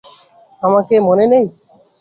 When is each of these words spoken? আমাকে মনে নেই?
আমাকে 0.63 0.95
মনে 1.07 1.25
নেই? 1.31 1.45